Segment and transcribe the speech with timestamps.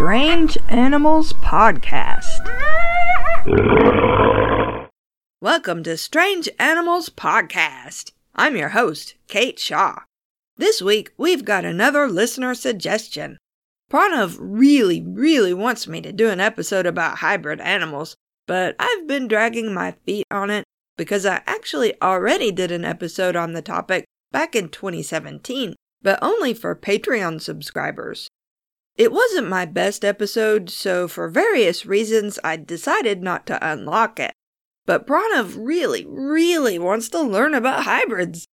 [0.00, 2.40] Strange Animals Podcast.
[5.42, 8.12] Welcome to Strange Animals Podcast.
[8.34, 9.98] I'm your host, Kate Shaw.
[10.56, 13.36] This week, we've got another listener suggestion.
[13.92, 19.28] Pranav really, really wants me to do an episode about hybrid animals, but I've been
[19.28, 20.64] dragging my feet on it
[20.96, 26.54] because I actually already did an episode on the topic back in 2017, but only
[26.54, 28.30] for Patreon subscribers.
[29.00, 34.34] It wasn't my best episode, so for various reasons, I decided not to unlock it.
[34.84, 38.44] But Pranav really, really wants to learn about hybrids.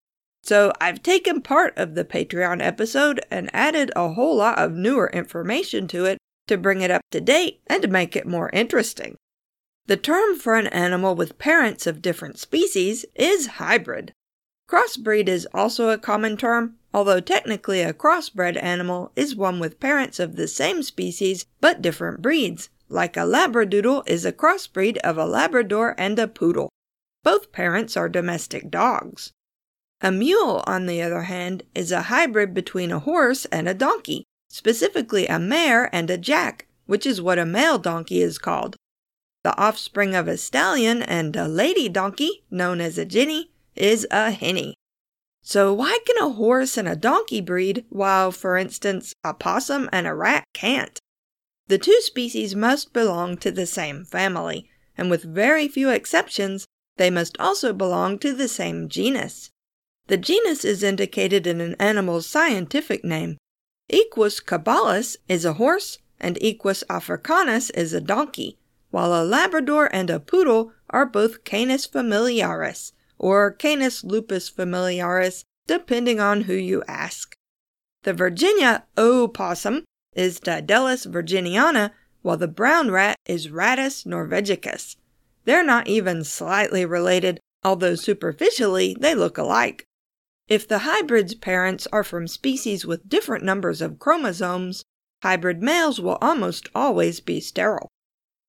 [0.43, 5.09] So I've taken part of the Patreon episode and added a whole lot of newer
[5.09, 9.17] information to it to bring it up to date and to make it more interesting.
[9.87, 14.13] The term for an animal with parents of different species is hybrid.
[14.69, 20.19] Crossbreed is also a common term, although technically a crossbred animal is one with parents
[20.19, 25.25] of the same species but different breeds, like a Labradoodle is a crossbreed of a
[25.27, 26.69] Labrador and a Poodle.
[27.23, 29.31] Both parents are domestic dogs.
[30.01, 34.23] A mule, on the other hand, is a hybrid between a horse and a donkey,
[34.49, 38.75] specifically a mare and a jack, which is what a male donkey is called.
[39.43, 44.31] The offspring of a stallion and a lady donkey, known as a jinny, is a
[44.31, 44.73] hinny.
[45.49, 50.05] So why can a horse and a donkey breed while, for instance, a possum and
[50.05, 50.99] a rat can't?
[51.67, 56.65] The two species must belong to the same family, and with very few exceptions,
[56.97, 59.49] they must also belong to the same genus.
[60.07, 63.37] The genus is indicated in an animal's scientific name.
[63.87, 68.57] Equus caballus is a horse, and Equus africanus is a donkey,
[68.91, 76.19] while a Labrador and a Poodle are both Canis familiaris, or Canis lupus familiaris, depending
[76.19, 77.35] on who you ask.
[78.03, 84.95] The Virginia opossum is Didelphis virginiana, while the brown rat is Rattus norvegicus.
[85.45, 89.85] They're not even slightly related, although superficially they look alike.
[90.47, 94.83] If the hybrid's parents are from species with different numbers of chromosomes,
[95.21, 97.89] hybrid males will almost always be sterile.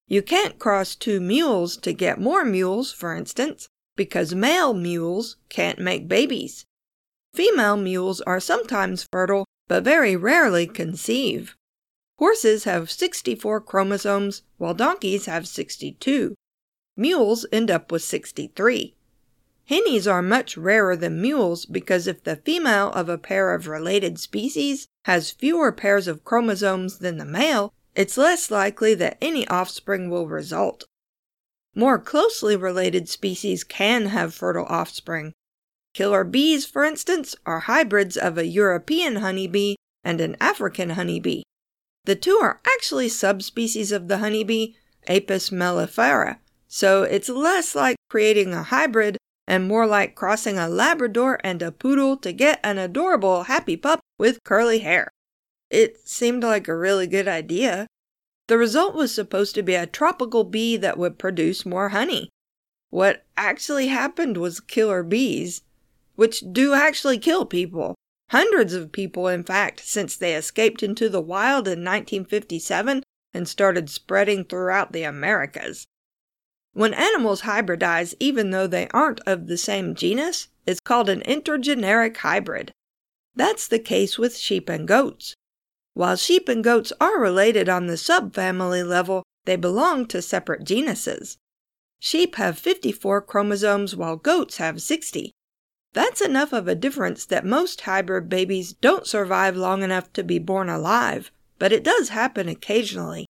[0.06, 3.68] You can't cross two mules to get more mules, for instance,
[3.98, 6.64] because male mules can't make babies.
[7.34, 11.56] Female mules are sometimes fertile, but very rarely conceive.
[12.19, 16.34] Horses have 64 chromosomes, while donkeys have 62.
[16.97, 18.94] Mules end up with 63.
[19.69, 24.19] Hinnies are much rarer than mules because if the female of a pair of related
[24.19, 30.08] species has fewer pairs of chromosomes than the male, it's less likely that any offspring
[30.08, 30.84] will result.
[31.74, 35.32] More closely related species can have fertile offspring.
[35.94, 39.74] Killer bees, for instance, are hybrids of a European honeybee
[40.04, 41.42] and an African honeybee.
[42.04, 44.74] The two are actually subspecies of the honeybee,
[45.08, 51.40] Apis mellifera, so it's less like creating a hybrid and more like crossing a Labrador
[51.42, 55.08] and a poodle to get an adorable happy pup with curly hair.
[55.70, 57.86] It seemed like a really good idea.
[58.48, 62.31] The result was supposed to be a tropical bee that would produce more honey.
[62.91, 65.62] What actually happened was killer bees,
[66.16, 67.94] which do actually kill people.
[68.31, 73.03] Hundreds of people, in fact, since they escaped into the wild in 1957
[73.34, 75.87] and started spreading throughout the Americas.
[76.72, 82.16] When animals hybridize, even though they aren't of the same genus, it's called an intergeneric
[82.16, 82.72] hybrid.
[83.34, 85.34] That's the case with sheep and goats.
[85.98, 91.38] While sheep and goats are related on the subfamily level, they belong to separate genuses.
[91.98, 95.32] Sheep have 54 chromosomes while goats have 60.
[95.94, 100.38] That's enough of a difference that most hybrid babies don't survive long enough to be
[100.38, 103.26] born alive, but it does happen occasionally.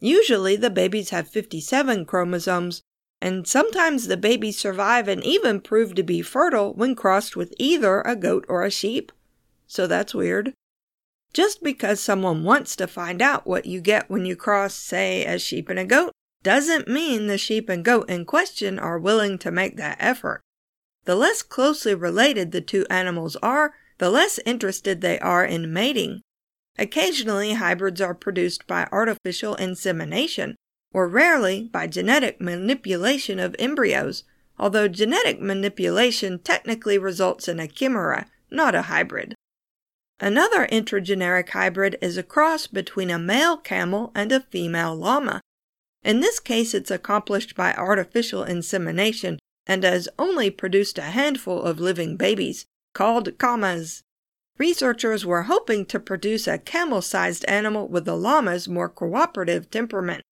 [0.00, 2.82] Usually the babies have 57 chromosomes,
[3.22, 8.00] and sometimes the babies survive and even prove to be fertile when crossed with either
[8.00, 9.12] a goat or a sheep.
[9.68, 10.54] So that's weird.
[11.32, 15.38] Just because someone wants to find out what you get when you cross, say, a
[15.38, 16.12] sheep and a goat,
[16.42, 20.40] doesn't mean the sheep and goat in question are willing to make that effort.
[21.04, 26.22] The less closely related the two animals are, the less interested they are in mating.
[26.78, 30.56] Occasionally, hybrids are produced by artificial insemination,
[30.92, 34.24] or rarely by genetic manipulation of embryos,
[34.58, 39.34] although genetic manipulation technically results in a chimera, not a hybrid.
[40.22, 45.40] Another intergeneric hybrid is a cross between a male camel and a female llama.
[46.04, 51.80] In this case, it's accomplished by artificial insemination and has only produced a handful of
[51.80, 54.02] living babies, called camas.
[54.58, 60.22] researchers were hoping to produce a camel sized animal with the llama's more cooperative temperament.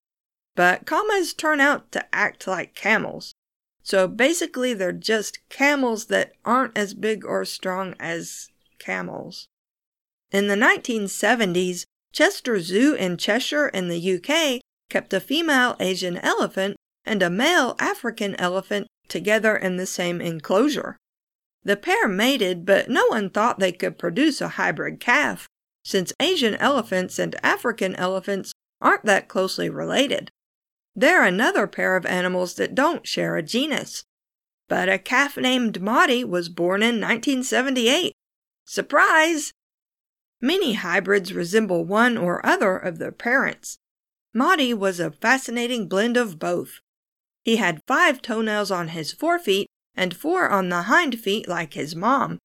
[0.55, 3.33] But camas turn out to act like camels.
[3.83, 9.49] So basically, they're just camels that aren't as big or strong as camels.
[10.31, 14.61] In the 1970s, Chester Zoo in Cheshire in the UK
[14.91, 20.97] kept a female Asian elephant and a male African elephant together in the same enclosure.
[21.65, 25.49] The pair mated, but no one thought they could produce a hybrid calf,
[25.83, 30.31] since Asian elephants and African elephants aren't that closely related.
[30.95, 34.05] They're another pair of animals that don't share a genus.
[34.69, 38.13] But a calf named Maudie was born in 1978.
[38.67, 39.53] Surprise!
[40.41, 43.79] Many hybrids resemble one or other of their parents.
[44.33, 46.81] Maudie was a fascinating blend of both.
[47.43, 51.97] He had five toenails on his forefeet and four on the hind feet like his
[51.97, 52.39] mom.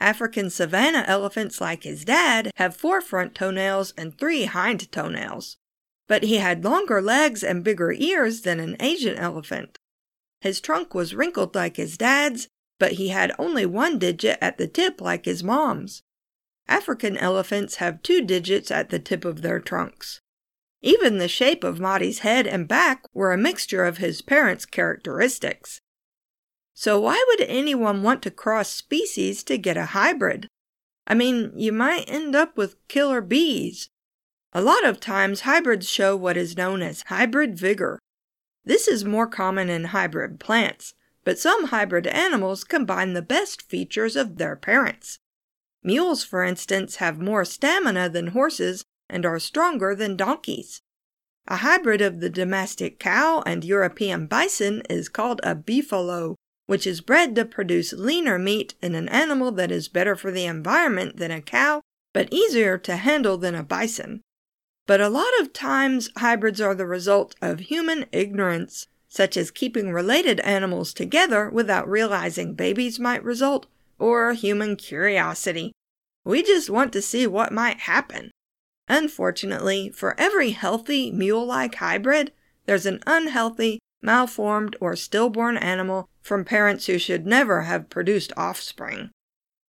[0.00, 5.56] African savanna elephants, like his dad, have four front toenails and three hind toenails.
[6.06, 9.78] But he had longer legs and bigger ears than an Asian elephant.
[10.40, 12.48] His trunk was wrinkled like his dad's,
[12.78, 16.02] but he had only one digit at the tip like his mom's.
[16.68, 20.20] African elephants have two digits at the tip of their trunks.
[20.82, 25.80] Even the shape of Maudie's head and back were a mixture of his parents' characteristics.
[26.74, 30.48] So, why would anyone want to cross species to get a hybrid?
[31.06, 33.88] I mean, you might end up with killer bees.
[34.52, 37.98] A lot of times, hybrids show what is known as hybrid vigor.
[38.64, 40.94] This is more common in hybrid plants,
[41.24, 45.18] but some hybrid animals combine the best features of their parents.
[45.84, 50.80] Mules, for instance, have more stamina than horses and are stronger than donkeys.
[51.46, 56.36] A hybrid of the domestic cow and European bison is called a beefalo
[56.66, 60.46] which is bred to produce leaner meat in an animal that is better for the
[60.46, 61.82] environment than a cow,
[62.12, 64.22] but easier to handle than a bison.
[64.86, 69.92] But a lot of times, hybrids are the result of human ignorance, such as keeping
[69.92, 73.66] related animals together without realizing babies might result,
[73.98, 75.72] or human curiosity.
[76.24, 78.30] We just want to see what might happen.
[78.88, 82.32] Unfortunately, for every healthy mule like hybrid,
[82.66, 89.10] there's an unhealthy, malformed, or stillborn animal from parents who should never have produced offspring.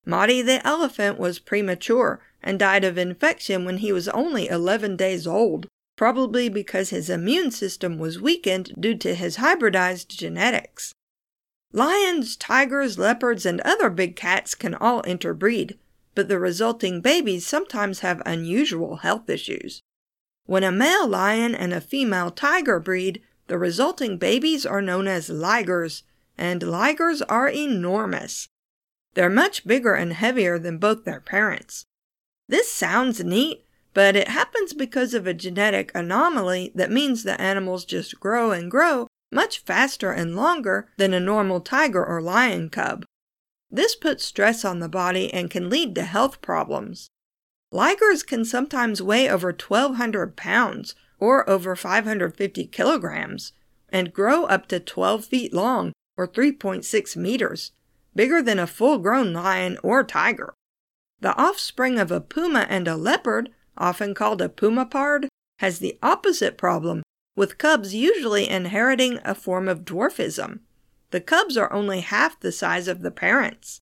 [0.06, 5.28] Maudie the elephant was premature and died of infection when he was only 11 days
[5.28, 10.94] old, probably because his immune system was weakened due to his hybridized genetics.
[11.74, 15.78] Lions, tigers, leopards, and other big cats can all interbreed,
[16.16, 19.82] but the resulting babies sometimes have unusual health issues.
[20.46, 25.30] When a male lion and a female tiger breed, the resulting babies are known as
[25.30, 26.04] ligers,
[26.38, 28.50] and ligers are enormous.
[29.14, 31.86] They're much bigger and heavier than both their parents.
[32.50, 37.86] This sounds neat, but it happens because of a genetic anomaly that means the animals
[37.86, 43.06] just grow and grow much faster and longer than a normal tiger or lion cub.
[43.70, 47.10] This puts stress on the body and can lead to health problems.
[47.74, 53.54] Ligers can sometimes weigh over 1,200 pounds or over 550 kilograms
[53.90, 57.72] and grow up to 12 feet long or 3.6 meters,
[58.14, 60.54] bigger than a full grown lion or tiger.
[61.22, 65.28] The offspring of a puma and a leopard, often called a pumapard,
[65.60, 67.04] has the opposite problem,
[67.36, 70.60] with cubs usually inheriting a form of dwarfism.
[71.12, 73.82] The cubs are only half the size of the parents.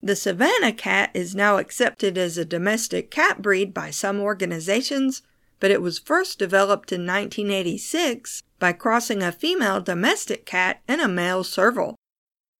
[0.00, 5.22] The Savannah cat is now accepted as a domestic cat breed by some organizations,
[5.58, 11.08] but it was first developed in 1986 by crossing a female domestic cat and a
[11.08, 11.96] male serval.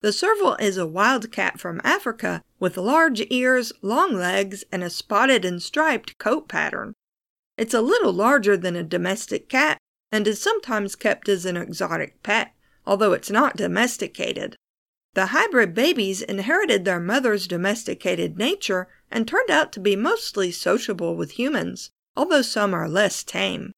[0.01, 4.89] The serval is a wild cat from Africa with large ears, long legs, and a
[4.89, 6.93] spotted and striped coat pattern.
[7.57, 9.77] It's a little larger than a domestic cat
[10.11, 12.53] and is sometimes kept as an exotic pet,
[12.85, 14.55] although it's not domesticated.
[15.13, 21.15] The hybrid babies inherited their mother's domesticated nature and turned out to be mostly sociable
[21.15, 23.71] with humans, although some are less tame.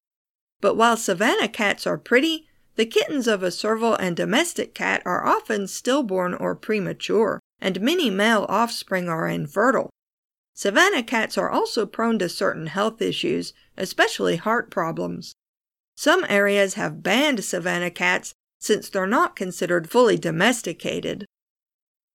[0.60, 5.26] But while savannah cats are pretty, the kittens of a serval and domestic cat are
[5.26, 9.90] often stillborn or premature, and many male offspring are infertile.
[10.54, 15.34] Savannah cats are also prone to certain health issues, especially heart problems.
[15.96, 21.26] Some areas have banned savanna cats since they're not considered fully domesticated.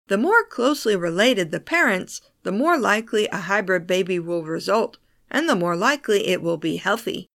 [0.07, 4.97] The more closely related the parents, the more likely a hybrid baby will result,
[5.29, 7.27] and the more likely it will be healthy.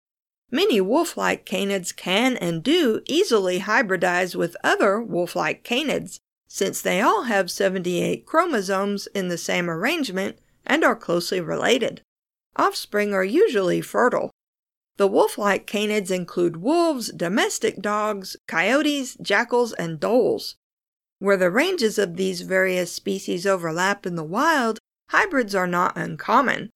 [0.49, 6.81] Many wolf like canids can and do easily hybridize with other wolf like canids, since
[6.81, 12.01] they all have 78 chromosomes in the same arrangement and are closely related.
[12.55, 14.31] Offspring are usually fertile.
[15.01, 20.57] The wolf like canids include wolves, domestic dogs, coyotes, jackals, and dholes.
[21.17, 24.77] Where the ranges of these various species overlap in the wild,
[25.09, 26.69] hybrids are not uncommon.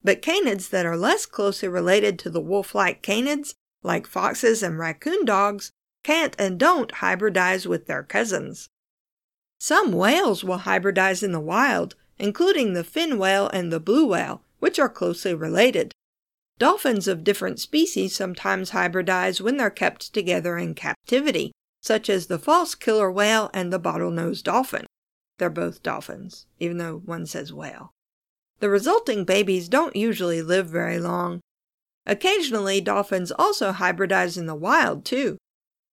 [0.00, 4.78] But canids that are less closely related to the wolf like canids, like foxes and
[4.78, 5.72] raccoon dogs,
[6.04, 8.68] can't and don't hybridize with their cousins.
[9.58, 14.42] Some whales will hybridize in the wild, including the fin whale and the blue whale,
[14.60, 15.92] which are closely related.
[16.58, 22.38] Dolphins of different species sometimes hybridize when they're kept together in captivity, such as the
[22.38, 24.86] false killer whale and the bottlenose dolphin.
[25.38, 27.90] They're both dolphins, even though one says whale.
[28.60, 31.40] The resulting babies don't usually live very long.
[32.06, 35.36] Occasionally, dolphins also hybridize in the wild, too.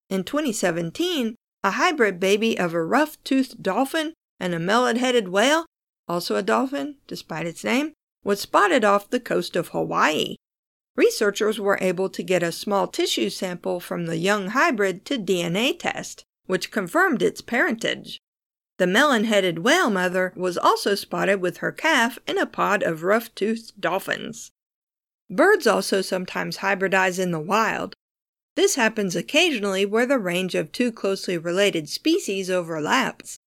[0.10, 5.66] In 2017, a hybrid baby of a rough toothed dolphin and a melon headed whale,
[6.08, 7.92] also a dolphin despite its name,
[8.24, 10.36] was spotted off the coast of Hawaii.
[10.96, 15.78] Researchers were able to get a small tissue sample from the young hybrid to DNA
[15.78, 18.20] test, which confirmed its parentage.
[18.78, 23.04] The melon headed whale mother was also spotted with her calf in a pod of
[23.04, 24.52] rough toothed dolphins.
[25.30, 27.96] Birds also sometimes hybridize in the wild.
[28.56, 33.40] This happens occasionally where the range of two closely related species overlaps.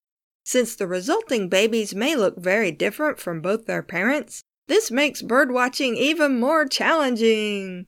[0.44, 5.96] Since the resulting babies may look very different from both their parents, this makes birdwatching
[5.96, 7.86] even more challenging.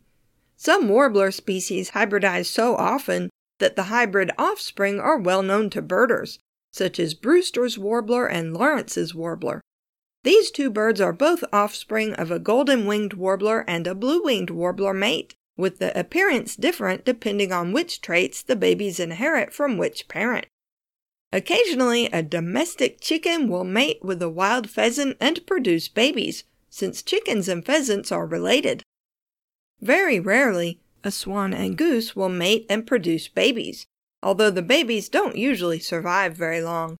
[0.56, 6.38] Some warbler species hybridize so often that the hybrid offspring are well known to birders,
[6.72, 9.60] such as Brewster's warbler and Lawrence's warbler.
[10.24, 14.50] These two birds are both offspring of a golden winged warbler and a blue winged
[14.50, 20.08] warbler mate with the appearance different depending on which traits the babies inherit from which
[20.08, 20.46] parent.
[21.32, 27.48] Occasionally, a domestic chicken will mate with a wild pheasant and produce babies, since chickens
[27.48, 28.82] and pheasants are related.
[29.80, 33.86] Very rarely, a swan and goose will mate and produce babies,
[34.22, 36.96] although the babies don't usually survive very long.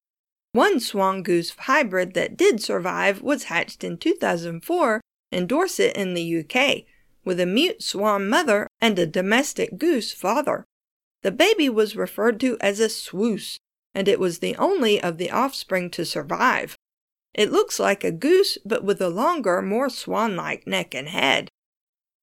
[0.52, 6.38] One swan goose hybrid that did survive was hatched in 2004 in Dorset in the
[6.40, 6.84] UK,
[7.25, 10.64] with a mute swan mother and a domestic goose father.
[11.22, 13.58] The baby was referred to as a swoose,
[13.94, 16.76] and it was the only of the offspring to survive.
[17.38, 21.49] It looks like a goose, but with a longer, more swan like neck and head.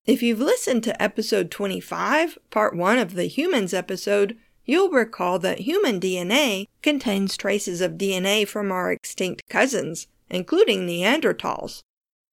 [0.06, 5.60] If you've listened to episode 25, part 1 of the humans episode, you'll recall that
[5.60, 11.80] human DNA contains traces of DNA from our extinct cousins, including Neanderthals.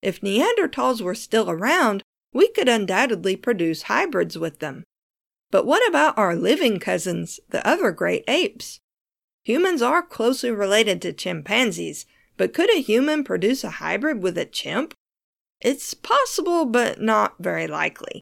[0.02, 4.82] If Neanderthals were still around, we could undoubtedly produce hybrids with them.
[5.52, 8.80] But what about our living cousins, the other great apes?
[9.44, 12.06] Humans are closely related to chimpanzees,
[12.42, 14.94] but could a human produce a hybrid with a chimp?
[15.60, 18.20] It's possible, but not very likely.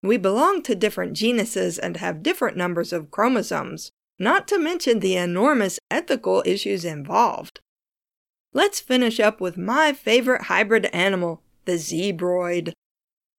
[0.00, 5.16] We belong to different genuses and have different numbers of chromosomes, not to mention the
[5.16, 7.58] enormous ethical issues involved.
[8.52, 12.74] Let's finish up with my favorite hybrid animal, the zebroid.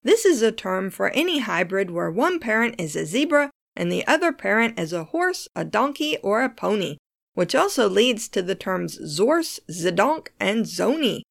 [0.02, 4.06] This is a term for any hybrid where one parent is a zebra and the
[4.06, 6.98] other parent is a horse, a donkey, or a pony,
[7.40, 11.22] which also leads to the terms zorse, zedonk, and zony.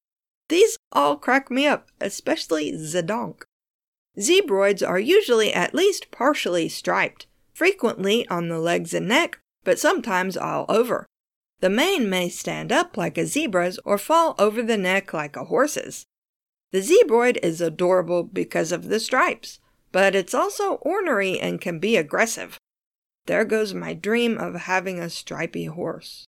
[0.48, 3.42] These all crack me up, especially zedonk.
[4.18, 10.36] Zebroids are usually at least partially striped, frequently on the legs and neck, but sometimes
[10.36, 11.06] all over.
[11.60, 15.44] The mane may stand up like a zebra's or fall over the neck like a
[15.44, 16.06] horse's.
[16.72, 19.60] The zebroid is adorable because of the stripes,
[19.92, 22.58] but it's also ornery and can be aggressive.
[23.30, 26.26] There goes my dream of having a stripy horse.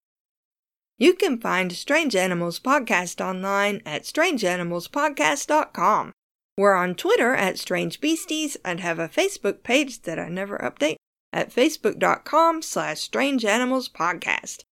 [0.98, 6.12] You can find Strange Animals Podcast online at strangeanimalspodcast.com.
[6.58, 10.98] We're on Twitter at Strange Beasties and have a Facebook page that I never update
[11.32, 14.63] at facebook.com slash Strange Podcast.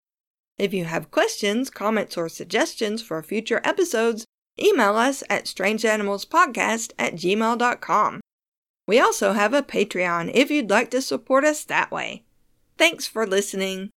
[0.58, 4.24] If you have questions, comments, or suggestions for future episodes,
[4.60, 8.20] email us at strangeanimalspodcast at gmail.com.
[8.86, 12.22] We also have a Patreon if you'd like to support us that way.
[12.78, 13.90] Thanks for listening.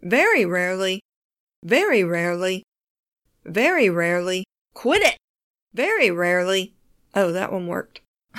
[0.00, 1.00] Very rarely,
[1.62, 2.62] very rarely,
[3.44, 5.16] very rarely, quit it!
[5.74, 6.74] Very rarely.
[7.14, 8.00] Oh, that one worked.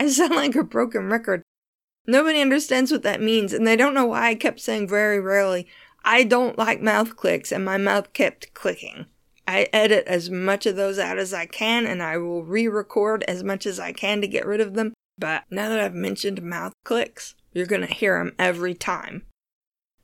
[0.00, 1.42] I sound like a broken record.
[2.06, 5.66] Nobody understands what that means, and they don't know why I kept saying very rarely.
[6.04, 9.06] I don't like mouth clicks, and my mouth kept clicking.
[9.48, 13.24] I edit as much of those out as I can, and I will re record
[13.26, 14.92] as much as I can to get rid of them.
[15.16, 19.22] But now that I've mentioned mouth clicks, you're going to hear them every time.